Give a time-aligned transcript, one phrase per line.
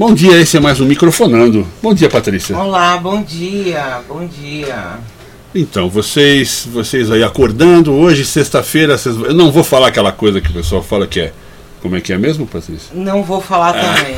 [0.00, 1.68] Bom dia, esse é mais um Microfonando.
[1.82, 2.56] Bom dia, Patrícia.
[2.56, 4.94] Olá, bom dia, bom dia.
[5.54, 9.14] Então, vocês vocês aí acordando, hoje, sexta-feira, vocês...
[9.14, 11.34] eu não vou falar aquela coisa que o pessoal fala que é.
[11.82, 12.88] Como é que é mesmo, Patrícia?
[12.94, 14.16] Não vou falar também.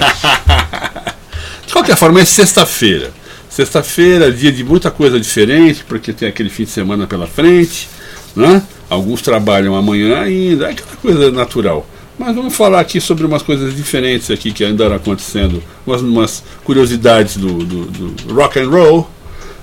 [1.66, 3.10] de qualquer forma, é sexta-feira.
[3.50, 7.88] Sexta-feira, dia de muita coisa diferente, porque tem aquele fim de semana pela frente,
[8.36, 8.62] né?
[8.88, 11.84] Alguns trabalham amanhã ainda, é aquela coisa natural.
[12.24, 17.36] Mas vamos falar aqui sobre umas coisas diferentes aqui que andaram acontecendo, umas, umas curiosidades
[17.36, 19.10] do, do, do, rock and roll.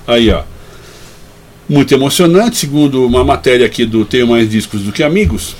[0.05, 0.43] Aí, ó.
[1.69, 5.55] Muito emocionante, segundo uma matéria aqui do Tenho Mais Discos do que Amigos.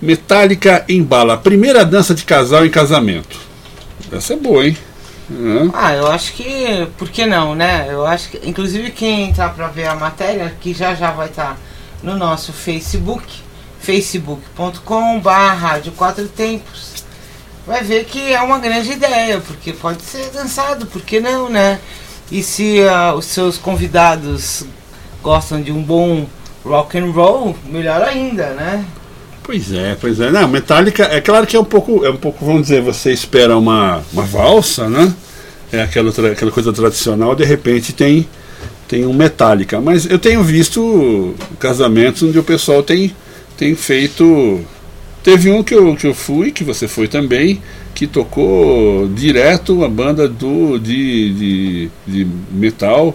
[0.00, 3.38] Metallica embala a primeira dança de casal em casamento.
[4.10, 4.74] Essa é boa, hein?
[5.74, 6.88] Ah, eu acho que.
[6.96, 7.88] Por que não, né?
[7.90, 8.48] Eu acho que.
[8.48, 11.56] Inclusive, quem entrar pra ver a matéria, que já já vai estar.
[11.56, 11.56] Tá
[12.02, 13.26] no nosso Facebook,
[13.80, 17.04] facebook.com Rádio Quatro Tempos.
[17.66, 21.78] Vai ver que é uma grande ideia, porque pode ser dançado, por que não, né?
[22.30, 24.64] E se uh, os seus convidados
[25.22, 26.26] gostam de um bom
[26.64, 28.84] rock and roll, melhor ainda, né?
[29.42, 30.30] Pois é, pois é.
[30.30, 33.56] Não, Metallica, é claro que é um pouco, é um pouco, vamos dizer, você espera
[33.56, 35.12] uma, uma valsa, né?
[35.72, 38.26] É aquela, aquela coisa tradicional, de repente tem
[38.88, 39.80] tem um Metallica.
[39.80, 43.14] Mas eu tenho visto casamentos onde o pessoal tem,
[43.58, 44.64] tem feito.
[45.22, 47.60] Teve um que eu, que eu fui, que você foi também,
[47.94, 53.14] que tocou direto a banda do, de, de, de metal.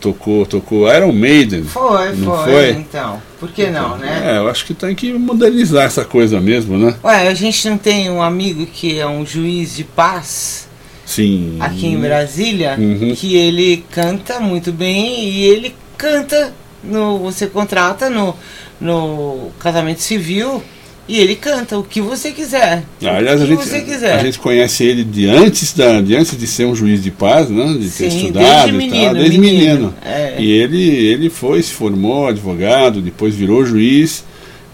[0.00, 1.62] Tocou, tocou Iron Maiden.
[1.62, 3.22] Foi, foi, foi, então.
[3.38, 4.32] Por que então, não, né?
[4.32, 6.96] É, eu acho que tem que modernizar essa coisa mesmo, né?
[7.04, 10.68] Ué, a gente não tem um amigo que é um juiz de paz
[11.04, 11.56] Sim.
[11.60, 13.14] aqui em Brasília, uhum.
[13.14, 18.34] que ele canta muito bem e ele canta no você contrata no
[18.80, 20.62] no casamento civil
[21.08, 22.82] e ele canta o que você quiser.
[23.04, 23.62] Ah, aliás, a gente,
[24.06, 27.48] a gente conhece ele de antes, da, de antes de ser um juiz de paz,
[27.48, 27.64] né?
[27.78, 29.68] de ter Sim, estudado desde menino, e tal, desde menino.
[29.68, 29.94] menino.
[30.04, 30.34] É.
[30.38, 34.24] E ele, ele foi, se formou advogado, depois virou juiz,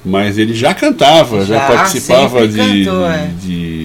[0.02, 3.30] mas ele já cantava, já, já participava de, cantou, é.
[3.38, 3.81] de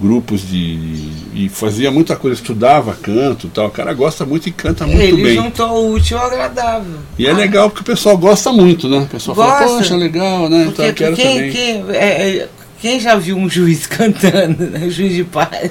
[0.00, 3.66] grupos de e fazia muita coisa, estudava canto tal.
[3.66, 5.26] O cara gosta muito e canta muito Ele bem.
[5.26, 6.98] Ele juntou o útil ao agradável.
[7.18, 8.98] E é legal porque o pessoal gosta muito, né?
[8.98, 9.64] O pessoal gosta.
[9.64, 10.64] fala, poxa, legal, né?
[10.66, 11.52] Porque, então, quero quem, também.
[11.52, 12.48] Quem, é, é,
[12.80, 14.88] quem já viu um juiz cantando, né?
[14.88, 15.70] juiz de paz?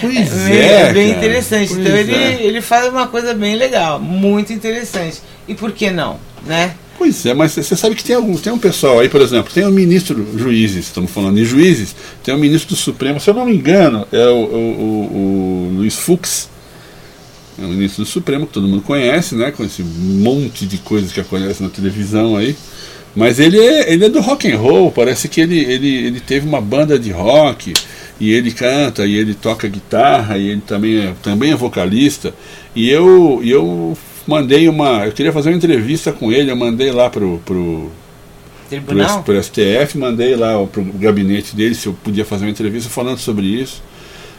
[0.00, 0.56] Pois é.
[0.56, 1.18] É, é bem cara.
[1.18, 1.68] interessante.
[1.68, 2.42] Pois então ele, é.
[2.42, 5.20] ele faz uma coisa bem legal, muito interessante.
[5.48, 6.74] E por que não, né?
[6.96, 9.66] Pois é, mas você sabe que tem algum, tem um pessoal aí, por exemplo, tem
[9.66, 13.44] um ministro juízes, estamos falando de juízes, tem um ministro do Supremo, se eu não
[13.44, 16.48] me engano, é o, o, o, o Luiz Fux,
[17.58, 19.50] é o ministro do Supremo, que todo mundo conhece, né?
[19.52, 22.56] Com esse monte de coisas que acontece na televisão aí.
[23.14, 26.48] Mas ele é, ele é do rock and roll, parece que ele, ele, ele teve
[26.48, 27.72] uma banda de rock,
[28.18, 32.34] e ele canta, e ele toca guitarra, e ele também é, também é vocalista.
[32.74, 33.96] E eu, eu
[34.26, 35.06] mandei uma.
[35.06, 37.40] Eu queria fazer uma entrevista com ele, eu mandei lá pro.
[37.44, 37.90] pro
[38.68, 39.22] Tribunal?
[39.22, 43.18] Pro, pro STF, mandei lá pro gabinete dele se eu podia fazer uma entrevista falando
[43.18, 43.82] sobre isso.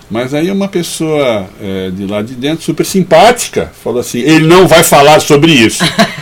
[0.10, 4.68] Mas aí uma pessoa é, de lá de dentro, super simpática, falou assim: ele não
[4.68, 5.84] vai falar sobre isso.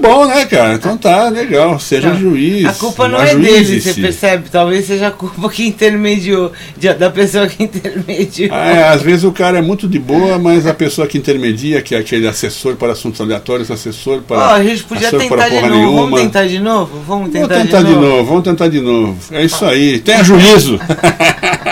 [0.00, 0.74] tá bom, né, cara?
[0.74, 1.78] Então tá, legal.
[1.78, 2.66] Seja não, juiz.
[2.66, 4.48] A culpa não é dele, você percebe?
[4.50, 8.50] Talvez seja a culpa que intermediou, de, da pessoa que intermediou.
[8.52, 11.82] Ah, é, às vezes o cara é muito de boa, mas a pessoa que intermedia,
[11.82, 14.38] que é aquele assessor para assuntos aleatórios, assessor para.
[14.38, 15.74] Oh, a gente podia tentar de novo.
[15.74, 16.02] Nenhuma.
[16.02, 17.00] Vamos tentar de novo?
[17.06, 18.00] Vamos tentar, vamos tentar de, novo.
[18.00, 18.24] de novo.
[18.24, 19.18] Vamos tentar de novo.
[19.32, 19.98] É isso aí.
[19.98, 20.78] Tenha juízo.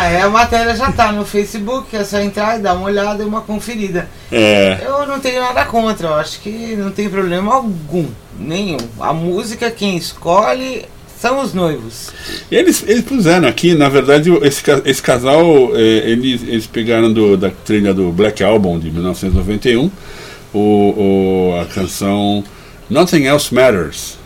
[0.00, 3.20] Ah, é, a matéria já está no Facebook, é só entrar e dar uma olhada
[3.20, 4.08] e uma conferida.
[4.30, 4.78] É.
[4.86, 8.06] Eu não tenho nada contra, eu acho que não tem problema algum,
[8.38, 8.78] nenhum.
[9.00, 10.84] A música quem escolhe
[11.20, 12.12] são os noivos.
[12.48, 17.50] Eles, eles puseram aqui, na verdade, esse, esse casal, é, eles, eles pegaram do, da
[17.50, 19.90] trilha do Black Album de 1991,
[20.54, 22.44] o, o, a canção
[22.88, 24.16] Nothing Else Matters.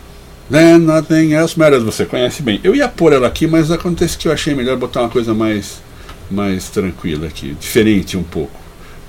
[0.51, 2.59] Then Nothing Else Matters, você conhece bem.
[2.63, 5.81] Eu ia pôr ela aqui, mas acontece que eu achei melhor botar uma coisa mais,
[6.29, 8.59] mais tranquila aqui, diferente um pouco,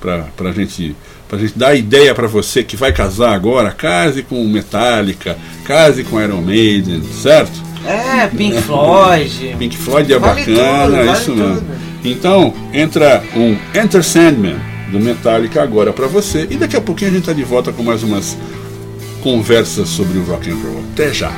[0.00, 0.94] para a gente,
[1.28, 5.36] pra gente dar ideia para você que vai casar agora, case com Metallica,
[5.66, 7.62] case com Iron Maiden, certo?
[7.86, 9.56] É, Pink Floyd.
[9.58, 11.54] Pink Floyd é Vale bacana, tudo, vale isso mesmo.
[11.56, 11.66] tudo.
[12.04, 14.56] Então, entra um Enter Sandman
[14.90, 16.46] do Metallica agora pra você.
[16.50, 18.36] E daqui a pouquinho a gente tá de volta com mais umas
[19.24, 20.84] conversas sobre o rock and roll.
[20.92, 21.32] Até já.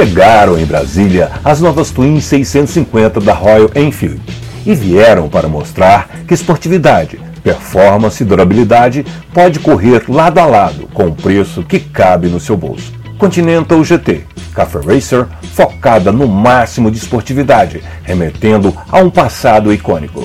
[0.00, 4.18] Chegaram em Brasília as novas Twin 650 da Royal Enfield
[4.64, 9.04] e vieram para mostrar que esportividade, performance e durabilidade
[9.34, 12.94] pode correr lado a lado com o preço que cabe no seu bolso.
[13.18, 20.24] Continental GT, Cafe Racer, focada no máximo de esportividade, remetendo a um passado icônico.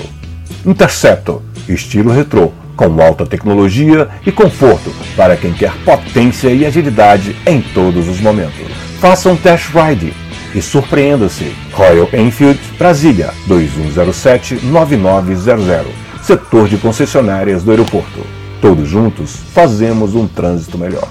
[0.64, 7.60] Interceptor, estilo retrô, com alta tecnologia e conforto para quem quer potência e agilidade em
[7.60, 8.75] todos os momentos.
[9.00, 10.14] Faça um test ride
[10.54, 11.52] e surpreenda-se.
[11.72, 15.84] Royal Enfield, Brasília, 2107-9900.
[16.22, 18.26] Setor de concessionárias do aeroporto.
[18.60, 21.06] Todos juntos fazemos um trânsito melhor.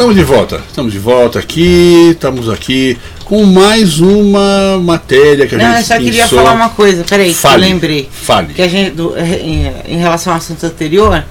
[0.00, 5.58] Estamos de volta, estamos de volta aqui, estamos aqui com mais uma matéria que a
[5.58, 6.38] Não, gente eu só queria pensou.
[6.38, 8.08] falar uma coisa, peraí, que eu Fale, lembrei.
[8.10, 8.54] Fale.
[8.54, 11.22] Que a gente, do- em, em relação ao assunto anterior,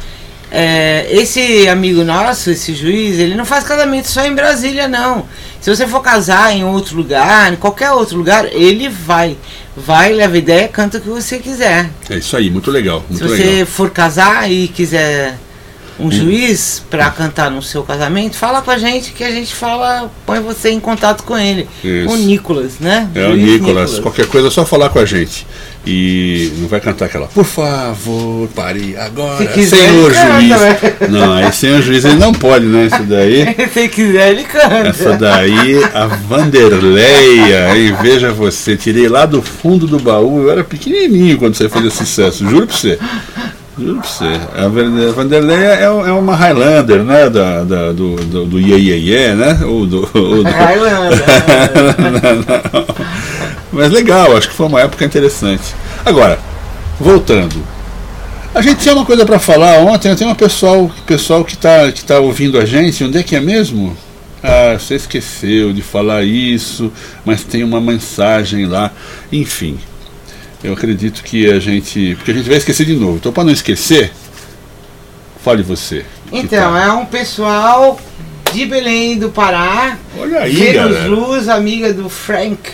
[0.51, 5.25] é, esse amigo nosso, esse juiz, ele não faz casamento só em Brasília, não.
[5.59, 9.35] Se você for casar em outro lugar, em qualquer outro lugar, ele vai.
[9.75, 11.89] Vai, leva ideia, canta o que você quiser.
[12.07, 13.65] É isso aí, muito legal, Se muito você legal.
[13.65, 15.39] for casar e quiser
[15.99, 20.09] um juiz para cantar no seu casamento, fala com a gente que a gente fala,
[20.25, 21.67] põe você em contato com ele.
[21.83, 22.13] Isso.
[22.13, 23.09] O Nicolas, né?
[23.13, 25.45] É o Juiz Nicolas, qualquer coisa é só falar com a gente.
[25.85, 30.49] E não vai cantar aquela, por favor, pare agora, Se quiser, senhor ele canta, juiz.
[30.49, 31.07] né?
[31.09, 32.85] Não, aí senhor juiz ele não pode, né?
[32.85, 33.55] Isso daí.
[33.73, 34.89] Se quiser, ele canta.
[34.89, 37.95] Essa daí, a Vanderleia, hein?
[38.01, 42.47] Veja você, tirei lá do fundo do baú, eu era pequenininho quando você fazia sucesso,
[42.47, 42.99] juro pra você.
[43.79, 44.25] Juro pra você.
[44.55, 47.29] A Van- Vanderleia é, é uma Highlander, né?
[47.29, 49.59] Da, da- do, do, do Ye Ye Ye, né?
[49.65, 51.19] Ou do, ou do- Highlander.
[53.71, 55.75] Mas legal, acho que foi uma época interessante.
[56.05, 56.39] Agora,
[56.99, 57.55] voltando.
[58.53, 62.03] A gente tinha uma coisa para falar ontem, tem um pessoal, pessoal que está que
[62.03, 63.95] tá ouvindo a gente, onde é que é mesmo?
[64.41, 66.91] Ah, você esqueceu de falar isso,
[67.23, 68.91] mas tem uma mensagem lá.
[69.31, 69.77] Enfim,
[70.63, 72.15] eu acredito que a gente.
[72.15, 73.17] Porque a gente vai esquecer de novo.
[73.17, 74.11] Então, para não esquecer,
[75.43, 76.05] fale você.
[76.31, 77.99] Então, tá- é um pessoal
[78.53, 79.97] de Belém do Pará.
[80.17, 80.73] Olha aí.
[81.07, 82.71] Luz, amiga do Frank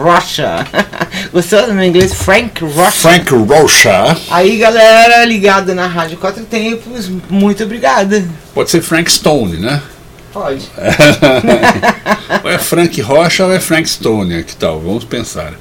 [0.00, 0.66] Rocha.
[1.32, 2.14] Gostou do meu inglês?
[2.14, 2.92] Frank Rocha.
[2.92, 4.16] Frank Rocha.
[4.30, 8.24] Aí, galera ligada na Rádio Quatro Tempos, muito obrigada.
[8.54, 9.82] Pode ser Frank Stone, né?
[10.32, 10.68] Pode.
[12.44, 14.80] ou é Frank Rocha ou é Frank Stone, que tal?
[14.80, 15.54] Vamos pensar.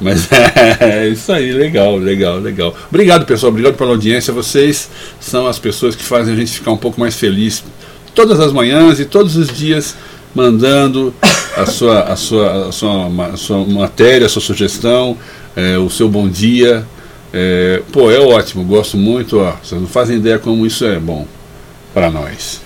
[0.00, 0.28] Mas
[0.80, 2.74] é isso aí, legal, legal, legal.
[2.88, 4.32] Obrigado, pessoal, obrigado pela audiência.
[4.32, 4.88] Vocês
[5.20, 7.64] são as pessoas que fazem a gente ficar um pouco mais feliz
[8.14, 9.96] todas as manhãs e todos os dias
[10.34, 11.14] mandando
[11.56, 15.16] a sua, a sua, a sua, a sua matéria, a sua sugestão,
[15.56, 16.84] é, o seu bom dia.
[17.32, 19.38] É, pô, é ótimo, gosto muito.
[19.38, 21.26] Ó, vocês não fazem ideia como isso é bom
[21.92, 22.60] para nós.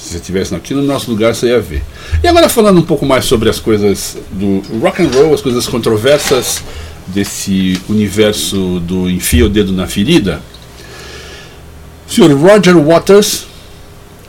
[0.00, 1.82] Se você estivesse aqui no nosso lugar, você ia ver.
[2.22, 5.66] E agora falando um pouco mais sobre as coisas do rock and roll, as coisas
[5.66, 6.62] controversas
[7.06, 10.40] desse universo do enfia o dedo na ferida.
[12.08, 13.44] O senhor Roger Waters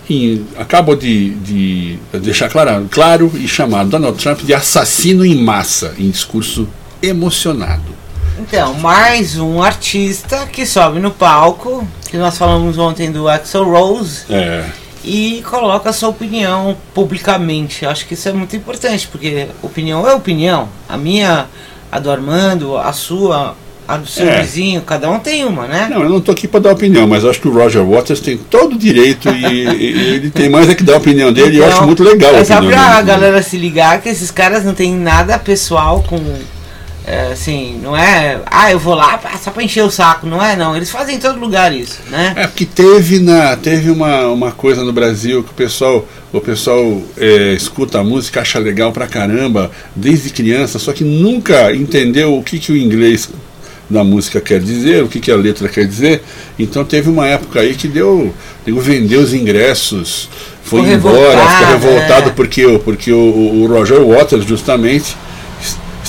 [0.10, 5.96] em- acaba de, de deixar claro, claro e chamar Donald Trump de assassino em massa
[5.98, 6.68] em discurso
[7.01, 8.01] emocionado.
[8.40, 14.22] Então, mais um artista que sobe no palco, que nós falamos ontem do Axel Rose,
[14.30, 14.66] É,
[15.03, 17.86] e coloca a sua opinião publicamente.
[17.86, 20.70] Acho que isso é muito importante, porque opinião é opinião.
[20.88, 21.48] A minha,
[21.91, 23.55] a do Armando, a sua,
[23.88, 24.41] a do seu É.
[24.41, 25.88] vizinho, cada um tem uma, né?
[25.89, 28.38] Não, eu não estou aqui para dar opinião, mas acho que o Roger Waters tem
[28.38, 31.60] todo o direito e, e ele tem mais é que dar a opinião dele e
[31.60, 33.08] eu Então, acho muito legal a É só pra dele.
[33.08, 36.20] galera se ligar que esses caras não tem nada pessoal com.
[37.05, 38.39] É, assim, não é.
[38.46, 40.27] Ah, eu vou lá só pra encher o saco.
[40.27, 40.75] Não é, não.
[40.75, 42.34] Eles fazem em todo lugar isso, né?
[42.36, 47.01] É porque teve, na, teve uma, uma coisa no Brasil que o pessoal, o pessoal
[47.17, 52.43] é, escuta a música, acha legal pra caramba, desde criança, só que nunca entendeu o
[52.43, 53.29] que, que o inglês
[53.89, 56.22] da música quer dizer, o que, que a letra quer dizer.
[56.58, 58.34] Então teve uma época aí que deu,
[58.65, 60.29] deu vendeu os ingressos,
[60.63, 62.34] foi embora, ficou revoltado, é.
[62.34, 65.17] porque, o- porque o, o Roger Waters justamente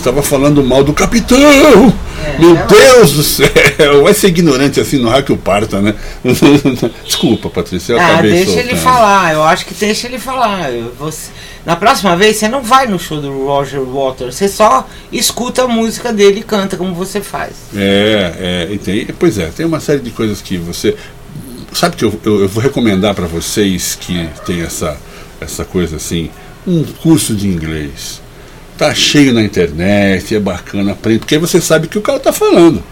[0.02, 1.38] estava falando mal do capitão.
[1.38, 5.80] É, Meu é, Deus do céu, vai ser ignorante assim no raio que o parta,
[5.80, 5.94] né?
[7.04, 8.78] Desculpa, Patrícia, eu Ah, acabei deixa ele soltando.
[8.80, 10.70] falar, eu acho que deixa ele falar.
[10.98, 11.30] Você,
[11.64, 15.68] na próxima vez você não vai no show do Roger Waters, você só escuta a
[15.68, 17.52] música dele e canta como você faz.
[17.74, 20.96] É, é, tem, pois é, tem uma série de coisas que você.
[21.72, 24.96] Sabe que eu, eu, eu vou recomendar para vocês que tem essa,
[25.40, 26.30] essa coisa assim,
[26.66, 28.21] um curso de inglês.
[28.82, 32.18] Tá cheio na internet, é bacana, aprende, porque aí você sabe o que o cara
[32.18, 32.82] tá falando.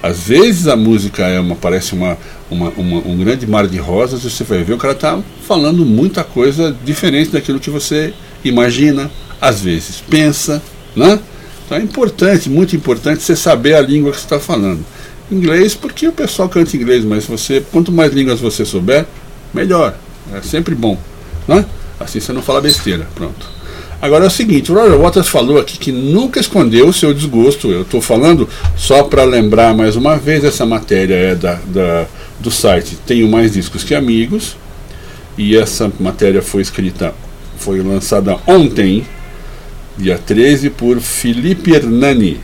[0.00, 2.16] Às vezes a música é uma, parece uma,
[2.48, 5.84] uma, uma- um grande mar de rosas e você vai ver o cara tá falando
[5.84, 8.14] muita coisa diferente daquilo que você
[8.44, 10.62] imagina, às vezes pensa,
[10.94, 11.18] né?
[11.64, 14.86] Então é importante, muito importante você saber a língua que você está falando.
[15.28, 19.04] Inglês, porque o pessoal canta inglês, mas você, quanto mais línguas você souber,
[19.52, 19.96] melhor.
[20.32, 20.96] É sempre bom,
[21.48, 21.66] né?
[21.98, 23.56] Assim você não fala besteira, pronto.
[24.00, 27.70] Agora é o seguinte, o Roger Waters falou aqui que nunca escondeu o seu desgosto.
[27.70, 32.06] Eu estou falando só para lembrar mais uma vez, essa matéria é da, da-
[32.38, 34.56] do site Tenho Mais Discos Que Amigos.
[35.38, 37.14] E essa matéria foi escrita,
[37.58, 39.06] foi lançada ontem,
[39.96, 42.40] dia 13, por Felipe Hernani.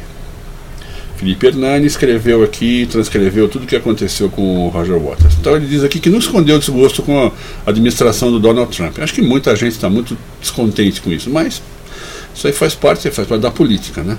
[1.22, 5.34] Felipe Hernani escreveu aqui, transcreveu tudo o que aconteceu com o Roger Waters.
[5.40, 7.30] Então ele diz aqui que não escondeu desgosto com a
[7.64, 8.98] administração do Donald Trump.
[8.98, 11.62] Acho que muita gente está muito descontente com isso, mas
[12.34, 14.18] isso aí faz parte, faz parte da política, né?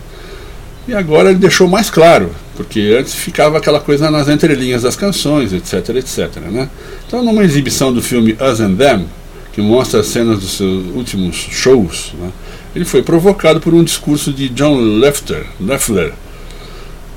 [0.88, 5.52] E agora ele deixou mais claro, porque antes ficava aquela coisa nas entrelinhas das canções,
[5.52, 6.70] etc, etc, né?
[7.06, 9.08] Então numa exibição do filme Us and Them,
[9.52, 12.32] que mostra as cenas dos seus últimos shows, né?
[12.74, 16.14] ele foi provocado por um discurso de John Leffler, Leffler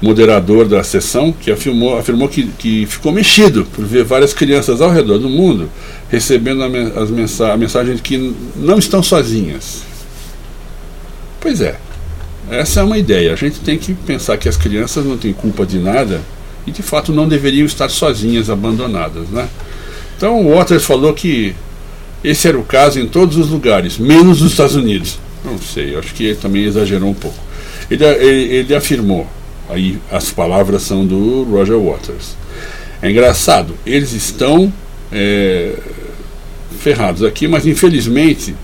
[0.01, 4.91] moderador da sessão, que afirmou, afirmou que, que ficou mexido por ver várias crianças ao
[4.91, 5.71] redor do mundo
[6.11, 9.83] recebendo a, as mensa a mensagem de que não estão sozinhas.
[11.41, 11.77] Pois é,
[12.51, 13.33] essa é uma ideia.
[13.33, 16.21] A gente tem que pensar que as crianças não têm culpa de nada
[16.67, 19.29] e de fato não deveriam estar sozinhas, abandonadas.
[19.29, 19.49] Né?
[20.17, 21.55] Então o Waters falou que
[22.23, 25.19] esse era o caso em todos os lugares, menos nos Estados Unidos.
[25.45, 27.39] Não sei, acho que ele também exagerou um pouco.
[27.89, 29.29] Ele, ele, ele afirmou,
[29.69, 32.37] aí as palavras são do Roger Waters.
[33.03, 34.73] É engraçado, eles estão
[35.13, 35.75] é,
[36.79, 38.55] ferrados aqui, mas infelizmente.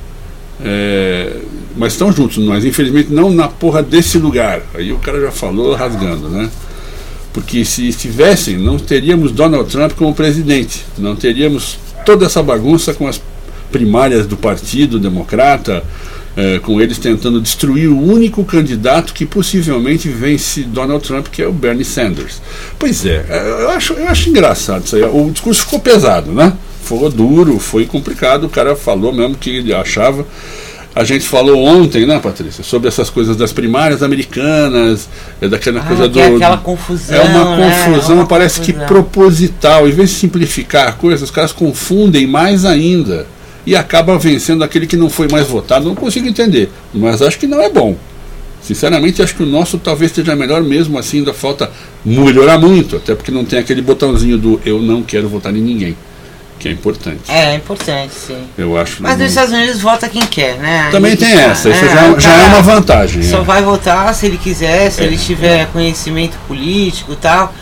[0.64, 1.36] é,
[1.76, 4.62] mas estão juntos, mas infelizmente não na porra desse lugar.
[4.74, 6.50] Aí o cara já falou rasgando, né?
[7.32, 13.08] Porque se estivessem, não teríamos Donald Trump como presidente, não teríamos toda essa bagunça com
[13.08, 13.20] as
[13.70, 15.82] primárias do Partido Democrata,
[16.36, 21.46] eh, com eles tentando destruir o único candidato que possivelmente vence Donald Trump, que é
[21.46, 22.40] o Bernie Sanders.
[22.78, 25.02] Pois é, eh, eu acho, eu acho engraçado isso aí.
[25.02, 26.52] O discurso ficou pesado, né?
[26.84, 28.44] Foi duro, foi complicado.
[28.44, 30.26] O cara falou mesmo que ele achava.
[30.94, 35.08] A gente falou ontem, né, Patrícia, sobre essas coisas das primárias americanas,
[35.40, 36.20] é daquela Ah, coisa que do.
[36.20, 37.16] é aquela confusão.
[37.16, 37.86] É uma né?
[37.86, 38.88] confusão, É uma parece que confusão.
[38.88, 39.88] proposital.
[39.88, 43.26] Em vez de simplificar a coisa, os caras confundem mais ainda.
[43.64, 45.84] E acaba vencendo aquele que não foi mais votado.
[45.86, 47.96] Não consigo entender, mas acho que não é bom.
[48.62, 51.70] Sinceramente, acho que o nosso talvez esteja melhor mesmo assim, ainda falta
[52.04, 55.96] melhorar muito, até porque não tem aquele botãozinho do eu não quero votar em ninguém,
[56.60, 57.22] que é importante.
[57.28, 58.38] É, é importante, sim.
[58.56, 59.02] Eu acho.
[59.02, 60.88] Mas nos Estados Unidos vota quem quer, né?
[60.92, 61.90] Também Aí tem tá, essa, isso né?
[61.92, 63.22] já, O já é cara uma vantagem.
[63.24, 63.42] Só é.
[63.42, 65.04] vai votar se ele quiser, se É.
[65.06, 67.52] ele tiver conhecimento político e tal.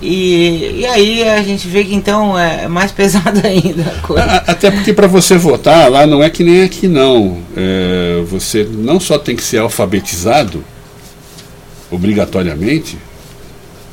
[0.00, 4.24] E, e aí a gente vê que então é mais pesado ainda a coisa.
[4.46, 7.38] Até porque para você votar lá não é que nem aqui não.
[7.56, 10.62] É, você não só tem que ser alfabetizado,
[11.90, 12.98] obrigatoriamente,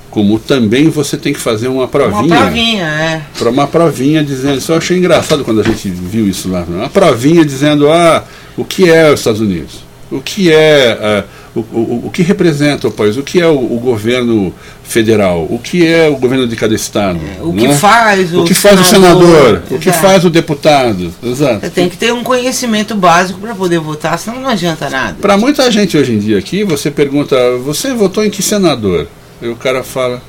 [0.09, 2.37] como também você tem que fazer uma Uma provinha.
[2.37, 3.21] provinha, é.
[3.37, 4.57] Para uma provinha dizendo.
[4.57, 6.65] Isso eu achei engraçado quando a gente viu isso lá.
[6.67, 8.23] Uma provinha dizendo ah,
[8.57, 10.97] o que é os Estados Unidos, o que é.
[11.01, 11.23] ah,
[11.55, 15.59] o, o, o que representa o país, o que é o, o governo federal, o
[15.59, 17.19] que é o governo de cada estado.
[17.41, 17.75] O que né?
[17.75, 20.05] faz o, o que faz o senador, o que Exato.
[20.05, 21.13] faz o deputado.
[21.21, 21.61] Exato.
[21.61, 25.17] Você tem que ter um conhecimento básico para poder votar, senão não adianta nada.
[25.21, 29.07] Para muita gente hoje em dia aqui, você pergunta, você votou em que senador?
[29.41, 30.21] E o cara fala,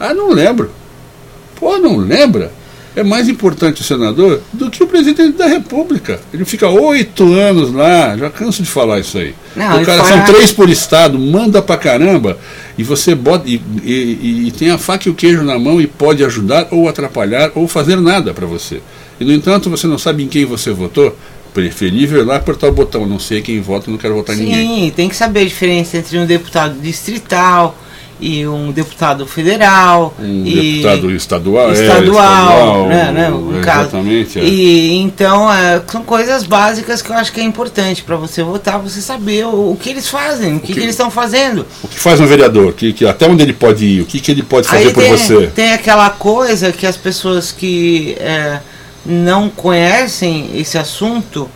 [0.00, 0.70] ah, não lembro.
[1.56, 2.50] Pô, não lembra?
[2.96, 6.20] É mais importante o senador do que o presidente da república.
[6.32, 9.34] Ele fica oito anos lá, já canso de falar isso aí.
[9.56, 12.38] Não, o cara são três por estado, manda pra caramba,
[12.78, 15.86] e você bota e, e- e tem a faca e o queijo na mão e
[15.88, 18.80] pode ajudar ou atrapalhar ou fazer nada para você.
[19.18, 21.16] E no entanto, você não sabe em quem você votou.
[21.52, 23.06] Preferível ir lá apertar o botão.
[23.06, 24.84] Não sei quem vota, não quero votar em ninguém.
[24.86, 27.78] Sim, tem que saber a diferença entre um deputado distrital
[28.26, 33.80] e um deputado federal Um e deputado estadual, é, estadual, né, né, no é, caso.
[33.88, 34.38] Exatamente.
[34.38, 34.44] é.
[34.44, 38.78] E então é, são coisas básicas que eu acho que é importante para você votar,
[38.78, 41.66] você saber o, o que eles fazem, o que, que- que eles estão fazendo.
[41.82, 42.72] O que faz um vereador?
[42.72, 44.00] Que, que, até onde ele pode ir?
[44.00, 45.46] O que, que ele pode fazer por tem, você?
[45.48, 48.58] tem aquela coisa que as pessoas que é,
[49.04, 51.48] não conhecem esse assunto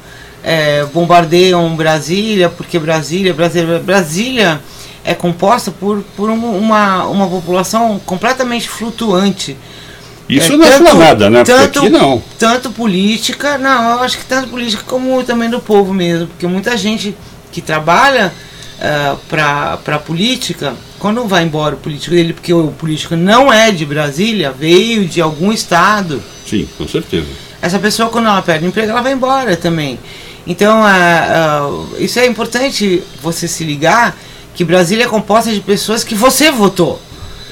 [0.44, 4.60] é, bombardeiam Brasília, porque Brasília, Brasília, Brasília
[5.10, 9.56] é composta por, por um- uma, uma população completamente flutuante.
[10.28, 11.42] Isso É, não é tanto- nada, né?
[11.44, 12.22] Tanto- aqui não.
[12.38, 16.76] Tanto política, não, eu acho que tanto política como também do povo mesmo, porque muita
[16.76, 17.16] gente
[17.50, 18.32] que trabalha
[19.28, 23.84] para a política, quando vai embora o político dele, porque o político não é de
[23.84, 27.26] Brasília, veio de algum estado, Sim, com certeza.
[27.60, 29.98] essa pessoa quando ela perde emprego, ela vai embora também.
[30.46, 30.90] Então, ah,
[31.60, 34.16] ah, isso é importante você se ligar
[34.58, 37.00] que Brasília é composta de pessoas que você votou.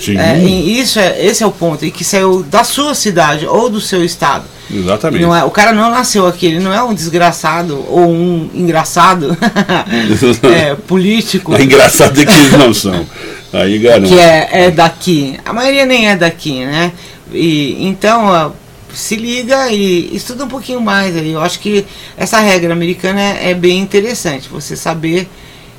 [0.01, 3.71] Sim, É, isso é, esse é o ponto, e que saiu da sua cidade ou
[3.71, 4.45] do seu estado.
[4.69, 5.23] exatamente.
[5.23, 9.39] Não é, o cara não nasceu aqui, ele não é um desgraçado ou um engraçado
[10.53, 13.07] é, político É engraçado é que eles não são.
[13.53, 14.09] Aí garanto.
[14.09, 15.39] que é, é daqui.
[15.45, 16.91] A maioria nem é daqui, né?
[17.33, 18.51] E, então, ó,
[18.93, 21.31] se liga e estuda um pouquinho mais aí.
[21.31, 24.49] Eu acho que essa regra americana é, é bem interessante.
[24.49, 25.29] Você saber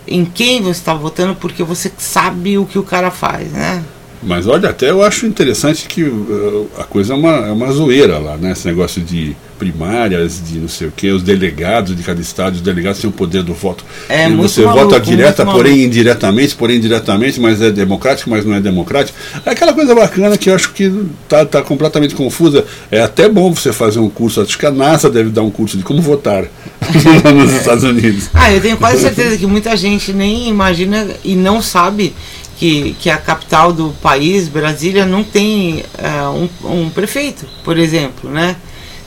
[0.08, 3.84] em quem você está votando, porque você sabe o que o cara faz, né?
[4.22, 8.18] Mas olha, até eu acho interessante que uh, a coisa é uma, é uma zoeira
[8.18, 8.52] lá, né?
[8.52, 12.62] Esse negócio de primárias, de não sei o que, os delegados de cada estado, os
[12.62, 13.84] delegados têm o poder do voto.
[14.10, 18.56] É E você maluco, vota direta, porém indiretamente, porém indiretamente, mas é democrático, mas não
[18.56, 19.18] é democrático.
[19.46, 20.92] É aquela coisa bacana que eu acho que
[21.28, 22.66] tá, tá completamente confusa.
[22.92, 25.78] É até bom você fazer um curso, acho que a NASA deve dar um curso
[25.78, 26.46] de como votar
[27.36, 28.30] nos Estados Unidos.
[28.34, 32.14] Ah, eu tenho quase certeza que muita gente nem imagina e não sabe
[32.58, 38.30] que, que a capital do país, Brasília, não tem é, um, um prefeito, por exemplo,
[38.30, 38.56] né?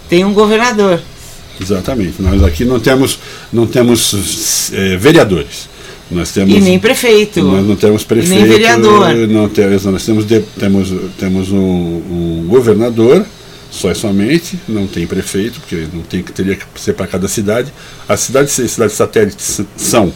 [0.09, 1.01] Tem um governador.
[1.61, 2.21] Exatamente.
[2.21, 3.19] Nós aqui não temos,
[3.53, 5.69] não temos eh, vereadores.
[6.11, 7.43] Nós temos E nem prefeito.
[7.43, 9.15] Nós não temos prefeito, nem vereador.
[9.29, 13.25] Não temos, nós temos, de- temos, temos um, um governador,
[13.71, 17.29] só e somente, não tem prefeito, porque não tem que teria que ser para cada
[17.29, 17.73] cidade.
[18.09, 20.13] As cidades, cidades satélites são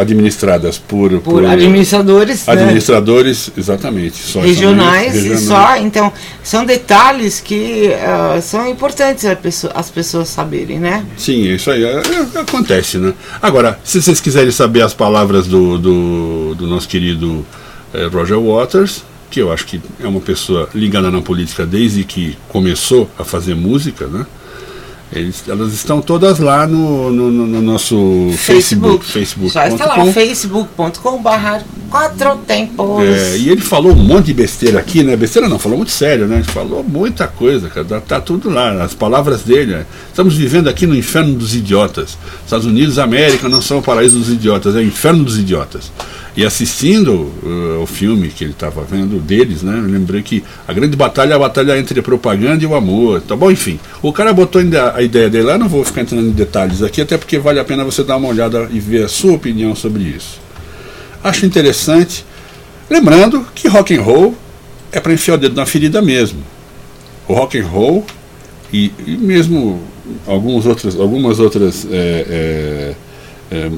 [0.00, 5.76] administradas por, Por administradores né, administradores, exatamente, só regionais e só.
[5.76, 11.04] Então, são detalhes que ah, são importantes pessoa- as pessoas saberem, né?
[11.16, 12.02] Sim, isso aí é-
[12.34, 13.12] é- acontece, né?
[13.40, 17.44] Agora, se vocês quiserem saber as palavras do, do, do nosso querido
[17.94, 22.36] eh, Roger Waters, que eu acho que é uma pessoa ligada na política desde que
[22.48, 24.24] começou a fazer música, né?
[25.12, 29.52] Eles, elas estão todas lá no, no, no- no nosso Facebook, Facebook.
[29.52, 33.02] Só está lá, facebook.com barra quatro tempos.
[33.04, 35.16] É, e ele falou um monte de besteira aqui, né?
[35.16, 36.36] Besteira não, falou muito sério, né?
[36.38, 37.86] Ele falou muita coisa, cara.
[37.86, 39.74] Tá, tá tudo lá, as palavras dele.
[39.76, 39.86] né?
[40.08, 42.18] Estamos vivendo aqui no inferno dos idiotas.
[42.44, 45.92] Estados Unidos América não são o paraíso dos idiotas, é o inferno dos idiotas.
[46.36, 49.78] E assistindo uh, o filme que ele estava vendo deles, né?
[49.78, 53.22] Eu lembrei que a grande batalha é a batalha entre a propaganda e o amor.
[53.22, 53.80] Tá bom, enfim.
[54.02, 57.16] O cara botou a ideia dele lá, não vou ficar entrando em detalhes aqui, até
[57.16, 60.38] porque vale a pena você dar uma olhada e ver a sua opinião sobre isso.
[61.24, 62.24] Acho interessante.
[62.90, 64.34] Lembrando que rock and roll
[64.92, 66.40] é para enfiar o dedo na ferida mesmo.
[67.26, 68.04] O rock and roll
[68.72, 69.80] e, e mesmo
[70.26, 72.94] alguns outros, algumas outras é,
[73.50, 73.70] é, é,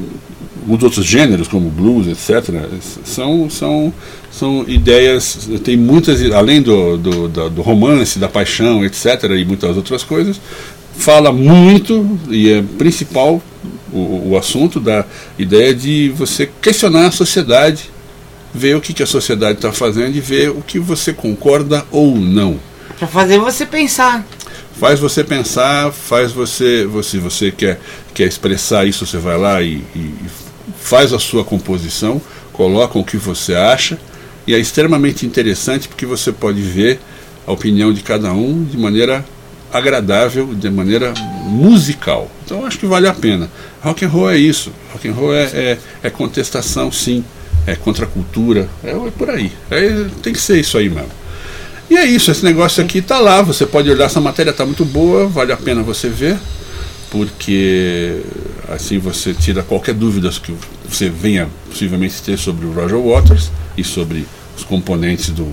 [0.68, 2.54] os outros gêneros como blues, etc.
[3.04, 3.92] São, são,
[4.31, 9.24] são ideias, tem muitas, além do, do, do romance, da paixão, etc.
[9.38, 10.40] e muitas outras coisas,
[10.96, 13.42] fala muito e é principal
[13.92, 15.04] o, o assunto da
[15.38, 17.90] ideia de você questionar a sociedade,
[18.52, 22.16] ver o que, que a sociedade está fazendo e ver o que você concorda ou
[22.16, 22.59] não.
[22.98, 24.26] Pra fazer você pensar.
[24.78, 27.81] Faz você pensar, faz você, você, você quer,
[28.14, 30.14] quer expressar isso, você vai lá e- e
[30.81, 32.21] faz a sua composição,
[32.53, 33.99] coloca o que você acha,
[34.47, 37.01] e é extremamente interessante porque você pode ver
[37.47, 39.25] a opinião de cada um de maneira
[39.73, 41.12] agradável, de maneira
[41.45, 42.31] musical.
[42.45, 43.51] Então acho que vale a pena.
[43.83, 44.73] Rock and roll é isso.
[44.93, 47.25] Rock and roll é, é, é contestação, sim.
[47.67, 48.69] É contra a cultura.
[48.83, 49.53] É, é por aí.
[49.71, 51.11] É, tem que ser isso aí mesmo.
[51.91, 54.85] E é isso, esse negócio aqui tá lá, você pode olhar, essa matéria tá muito
[54.85, 56.37] boa, vale a pena você ver,
[57.11, 58.21] porque
[58.68, 60.54] assim você tira qualquer dúvida que
[60.88, 64.26] você venha possivelmente ter sobre o Roger Waters e sobre
[64.57, 65.50] os componentes do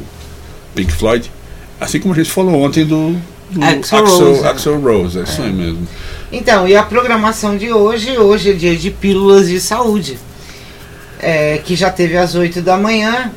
[0.73, 1.31] Pink Floyd,
[1.79, 3.15] assim como a gente falou ontem do,
[3.49, 4.49] do Axl Axl, Rose, né?
[4.49, 5.87] Axl Rose, é isso aí mesmo.
[6.31, 10.17] Então, e a programação de hoje, hoje é dia de pílulas de saúde.
[11.19, 13.31] É, que já teve às 8 da manhã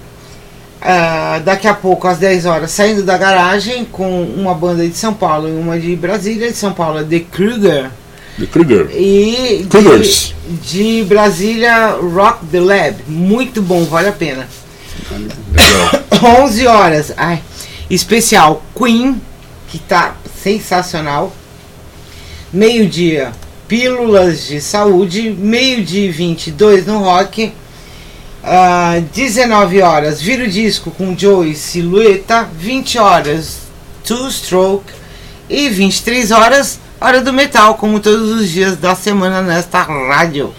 [0.81, 5.13] Ah, daqui a pouco, às 10 horas, saindo da garagem com uma banda de São
[5.13, 6.51] Paulo e uma de Brasília.
[6.51, 7.91] De São Paulo, The Kruger.
[8.39, 8.89] The Kruger.
[8.93, 10.35] E Krugers.
[10.49, 12.97] de, de Brasília, Rock the Lab.
[13.09, 14.49] Muito bom, vale a pena.
[15.11, 16.43] Legal.
[16.45, 17.13] 11 horas.
[17.17, 17.43] Ai,
[17.91, 19.21] especial Queen,
[19.69, 21.33] que tá sensacional.
[22.53, 23.33] Meio-dia,
[23.67, 25.31] Pílulas de Saúde.
[25.31, 27.53] Meio-dia e 22 no rock.
[28.43, 32.49] Ah, 19 horas, Vira o Disco com Joey Silhueta.
[32.57, 33.59] 20 horas,
[34.05, 34.93] Two Stroke.
[35.51, 40.53] E 23 horas, Hora do Metal, como todos os dias da semana nesta rádio.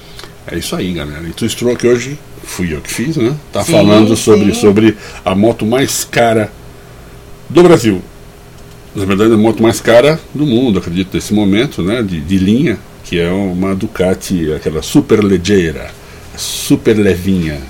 [0.47, 1.28] É isso aí, galera.
[1.28, 3.36] E tu Stroke hoje fui eu que fiz, né?
[3.52, 4.62] Tá Sim, falando sobre, sim.
[4.62, 6.49] sobre a moto mais cara
[7.49, 8.02] do Brasil.
[8.95, 12.02] Na verdade, a moto mais cara do mundo, acredito, nesse momento, né?
[12.02, 15.91] De, de linha, que é uma Ducati, aquela super leggera,
[16.38, 17.62] super levinha,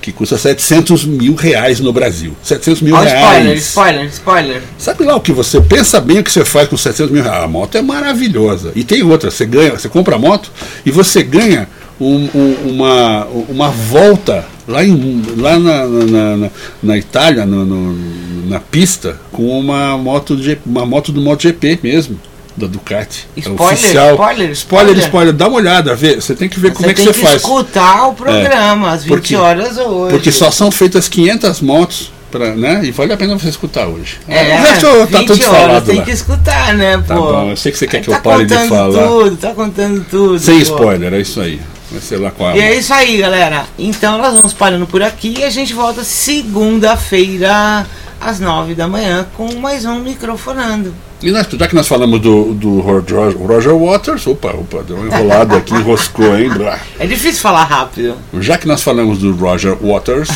[0.00, 2.34] que custa 700 mil reais no Brasil.
[2.42, 3.62] 700 mil spoiler, reais.
[3.66, 4.62] spoiler, spoiler.
[4.78, 7.44] Sabe lá o que você pensa bem o que você faz com 700 mil reais?
[7.44, 8.72] A moto é maravilhosa.
[8.74, 10.50] E tem outra, você ganha, você compra a moto
[10.86, 11.68] e você ganha
[12.00, 16.50] um- um- uma, uma volta lá, em, lá na, na, na-
[16.82, 22.18] na Itália, no- no- na pista, com uma moto, de, uma moto do MotoGP mesmo.
[22.58, 23.26] Da Ducati.
[23.36, 24.10] É Spoiler, oficial.
[24.14, 25.32] spoiler, spoiler, spoiler.
[25.32, 26.16] Dá uma olhada, vê.
[26.16, 27.36] Você tem que ver como você é que tem você que faz.
[27.42, 30.10] escutar o programa às 20 Porque- horas hoje.
[30.12, 32.80] Porque só são feitas 500 motos, pra, né?
[32.84, 34.18] E vale a pena você escutar hoje.
[34.28, 36.02] É, o resto tá 20 tudo falado tem lá.
[36.04, 37.22] que escutar, né, Tá pô?
[37.32, 39.06] bom, eu sei que você quer que eu tá pare de contando falar.
[39.08, 40.38] tudo, tá contando tudo.
[40.38, 40.62] Sem pô.
[40.62, 41.60] spoiler, é isso aí.
[41.90, 42.54] Vai ser lá com a.
[42.54, 43.64] E é isso aí, galera.
[43.78, 47.86] Então nós vamos parando por aqui e a gente volta segunda-feira
[48.20, 50.92] às 9 da manhã com mais um microfonando.
[51.20, 55.06] E nós, já que nós falamos do, do Roger, Roger Waters, opa, opa, deu uma
[55.08, 56.48] enrolada aqui, enroscou, hein?
[56.96, 60.28] É difícil falar rápido, Já que nós falamos do Roger Waters,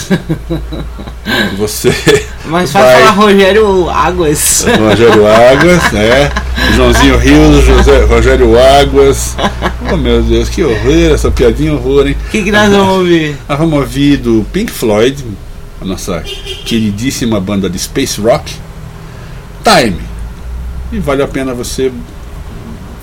[1.56, 1.94] você.
[2.46, 4.64] mas vai vai- falar Rogério Águas.
[4.76, 6.30] Rogério Águas, né?
[6.74, 9.36] Joãozinho Rios, José, Rogério Águas.
[9.92, 12.16] Oh meu Deus, que horror, essa piadinha horror, hein?
[12.26, 13.36] O que, que nós vamos ouvir?
[13.48, 15.24] Nós vamos ouvir do Pink Floyd,
[15.80, 16.24] a nossa
[16.64, 18.52] queridíssima banda de Space Rock,
[19.62, 20.10] Time.
[20.92, 21.90] E vale a pena você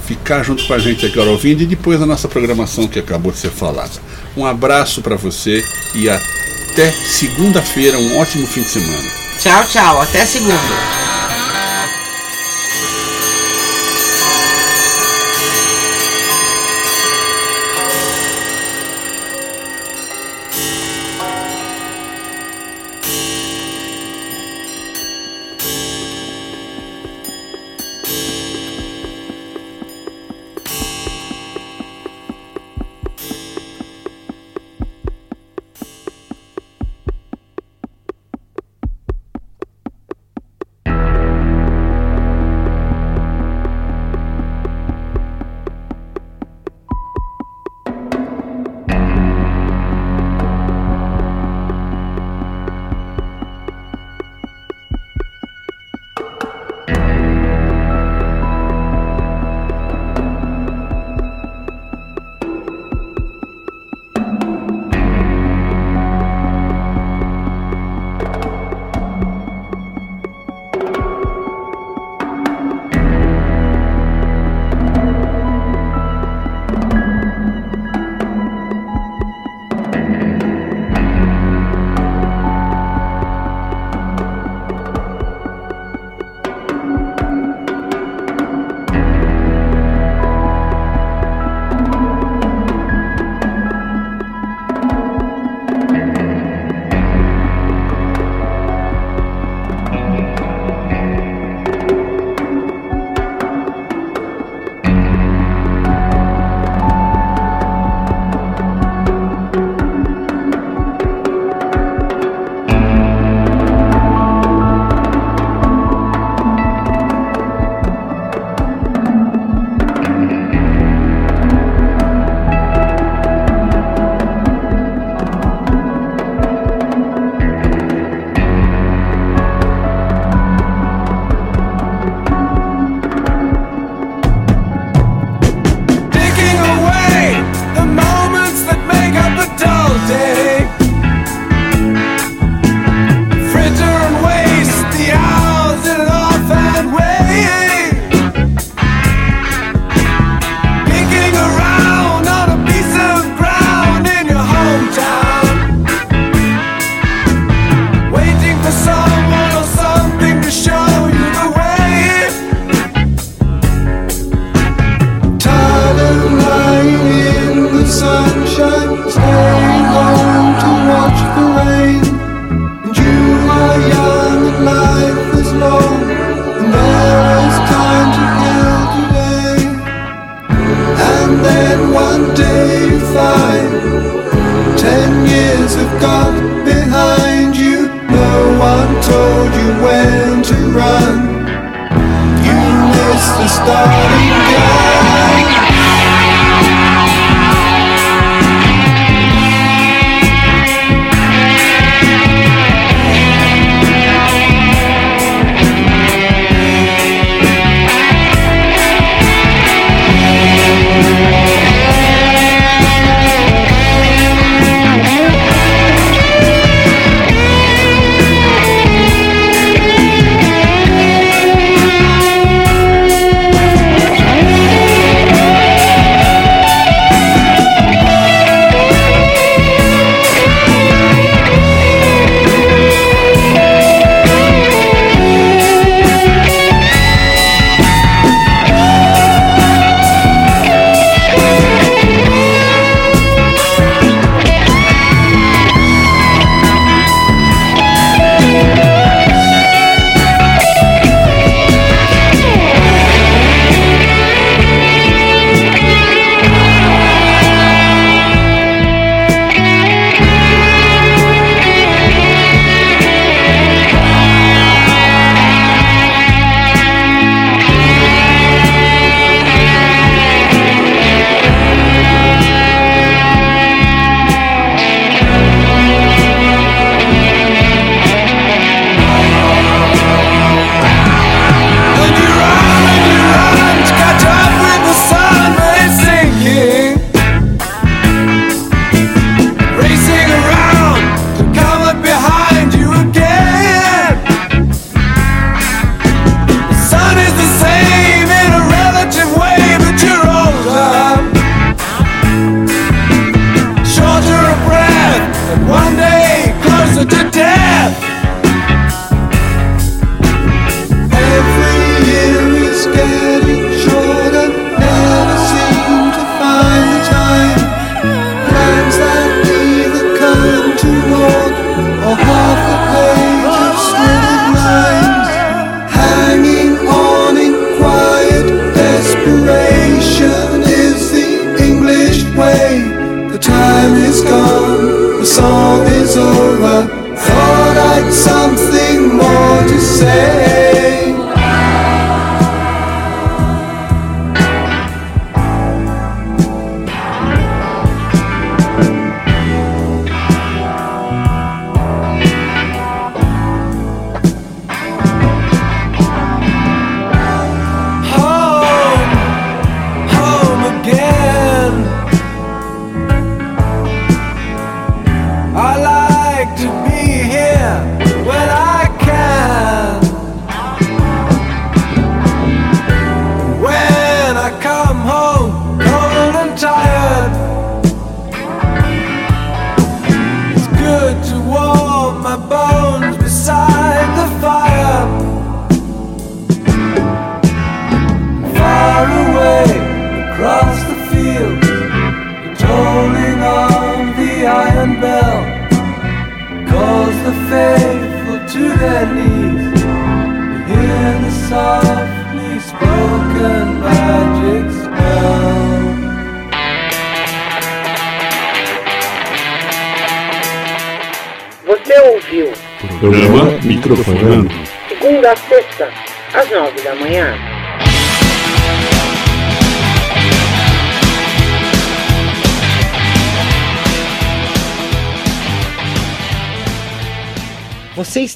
[0.06, 3.39] ficar junto com a gente agora ouvindo e depois a nossa programação que acabou de
[3.39, 3.91] ser falada.
[4.38, 9.10] Um abraço para você e até segunda-feira, um ótimo fim de semana.
[9.39, 10.02] Tchau, tchau.
[10.02, 11.09] Até segunda.